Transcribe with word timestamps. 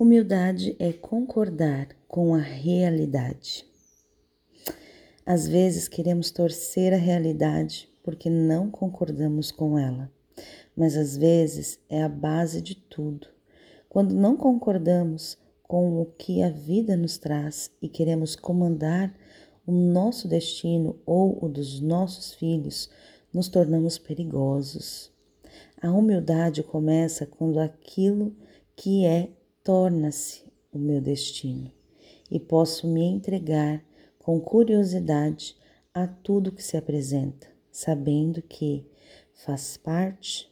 Humildade 0.00 0.76
é 0.78 0.92
concordar 0.92 1.88
com 2.06 2.32
a 2.32 2.38
realidade. 2.38 3.66
Às 5.26 5.48
vezes 5.48 5.88
queremos 5.88 6.30
torcer 6.30 6.94
a 6.94 6.96
realidade 6.96 7.90
porque 8.04 8.30
não 8.30 8.70
concordamos 8.70 9.50
com 9.50 9.76
ela, 9.76 10.08
mas 10.76 10.96
às 10.96 11.16
vezes 11.16 11.80
é 11.88 12.00
a 12.00 12.08
base 12.08 12.62
de 12.62 12.76
tudo. 12.76 13.26
Quando 13.88 14.14
não 14.14 14.36
concordamos 14.36 15.36
com 15.64 16.00
o 16.00 16.06
que 16.06 16.44
a 16.44 16.48
vida 16.48 16.96
nos 16.96 17.18
traz 17.18 17.68
e 17.82 17.88
queremos 17.88 18.36
comandar 18.36 19.12
o 19.66 19.72
nosso 19.72 20.28
destino 20.28 20.96
ou 21.04 21.44
o 21.44 21.48
dos 21.48 21.80
nossos 21.80 22.34
filhos, 22.34 22.88
nos 23.34 23.48
tornamos 23.48 23.98
perigosos. 23.98 25.10
A 25.82 25.90
humildade 25.90 26.62
começa 26.62 27.26
quando 27.26 27.58
aquilo 27.58 28.32
que 28.76 29.04
é 29.04 29.32
torna-se 29.68 30.50
o 30.72 30.78
meu 30.78 30.98
destino 30.98 31.70
e 32.30 32.40
posso 32.40 32.86
me 32.86 33.02
entregar 33.02 33.84
com 34.18 34.40
curiosidade 34.40 35.54
a 35.92 36.06
tudo 36.06 36.50
que 36.50 36.62
se 36.62 36.74
apresenta, 36.74 37.46
sabendo 37.70 38.40
que 38.40 38.86
faz 39.34 39.76
parte 39.76 40.50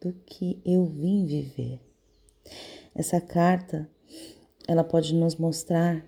do 0.00 0.12
que 0.12 0.60
eu 0.64 0.84
vim 0.84 1.24
viver. 1.24 1.78
Essa 2.92 3.20
carta 3.20 3.88
ela 4.66 4.82
pode 4.82 5.14
nos 5.14 5.36
mostrar 5.36 6.04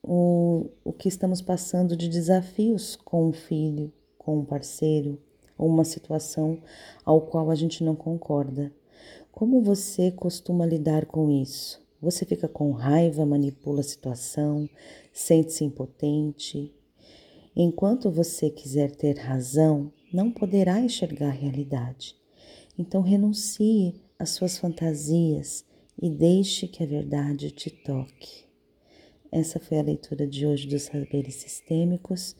o, 0.00 0.70
o 0.84 0.92
que 0.92 1.08
estamos 1.08 1.42
passando 1.42 1.96
de 1.96 2.08
desafios 2.08 2.94
com 2.94 3.26
um 3.26 3.32
filho, 3.32 3.92
com 4.16 4.38
um 4.38 4.44
parceiro, 4.44 5.20
ou 5.58 5.66
uma 5.66 5.84
situação 5.84 6.62
ao 7.04 7.22
qual 7.22 7.50
a 7.50 7.56
gente 7.56 7.82
não 7.82 7.96
concorda. 7.96 8.72
Como 9.32 9.60
você 9.60 10.12
costuma 10.12 10.64
lidar 10.64 11.04
com 11.04 11.28
isso? 11.28 11.87
Você 12.00 12.24
fica 12.24 12.46
com 12.46 12.70
raiva, 12.70 13.26
manipula 13.26 13.80
a 13.80 13.84
situação, 13.84 14.68
sente-se 15.12 15.64
impotente. 15.64 16.72
Enquanto 17.56 18.10
você 18.10 18.50
quiser 18.50 18.92
ter 18.94 19.18
razão, 19.18 19.92
não 20.12 20.30
poderá 20.30 20.80
enxergar 20.80 21.28
a 21.28 21.32
realidade. 21.32 22.14
Então 22.78 23.02
renuncie 23.02 24.00
às 24.16 24.30
suas 24.30 24.56
fantasias 24.56 25.64
e 26.00 26.08
deixe 26.08 26.68
que 26.68 26.84
a 26.84 26.86
verdade 26.86 27.50
te 27.50 27.68
toque. 27.68 28.44
Essa 29.32 29.58
foi 29.58 29.78
a 29.78 29.82
leitura 29.82 30.26
de 30.26 30.46
hoje 30.46 30.68
dos 30.68 30.82
saberes 30.82 31.34
sistêmicos 31.34 32.36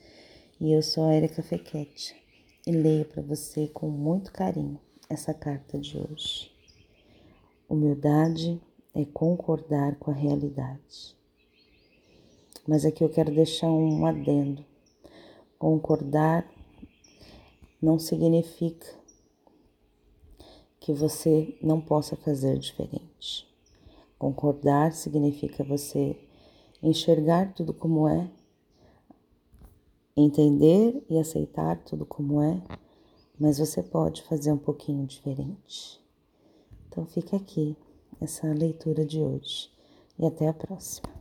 e 0.60 0.72
eu 0.72 0.82
sou 0.82 1.04
a 1.04 1.14
Erika 1.14 1.42
Fequete 1.42 2.14
e 2.64 2.70
leio 2.70 3.04
para 3.04 3.22
você 3.22 3.66
com 3.66 3.90
muito 3.90 4.32
carinho 4.32 4.80
essa 5.10 5.34
carta 5.34 5.78
de 5.78 5.98
hoje. 5.98 6.50
Humildade 7.68 8.60
é 9.00 9.04
concordar 9.04 9.94
com 9.96 10.10
a 10.10 10.14
realidade. 10.14 11.16
Mas 12.66 12.84
aqui 12.84 13.04
eu 13.04 13.08
quero 13.08 13.32
deixar 13.32 13.70
um 13.70 14.04
adendo. 14.04 14.64
Concordar 15.56 16.50
não 17.80 17.96
significa 17.96 18.86
que 20.80 20.92
você 20.92 21.56
não 21.62 21.80
possa 21.80 22.16
fazer 22.16 22.58
diferente. 22.58 23.46
Concordar 24.18 24.92
significa 24.92 25.62
você 25.62 26.18
enxergar 26.82 27.54
tudo 27.54 27.72
como 27.72 28.08
é, 28.08 28.28
entender 30.16 31.04
e 31.08 31.18
aceitar 31.18 31.76
tudo 31.84 32.04
como 32.04 32.42
é, 32.42 32.60
mas 33.38 33.58
você 33.58 33.80
pode 33.80 34.22
fazer 34.22 34.50
um 34.50 34.58
pouquinho 34.58 35.06
diferente. 35.06 36.00
Então 36.88 37.06
fica 37.06 37.36
aqui 37.36 37.76
essa 38.20 38.46
leitura 38.48 39.04
de 39.04 39.20
hoje 39.20 39.70
e 40.18 40.26
até 40.26 40.48
a 40.48 40.52
próxima. 40.52 41.17